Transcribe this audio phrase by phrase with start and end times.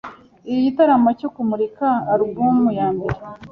[0.53, 3.17] igitaramo cyo kumurika album ya mbere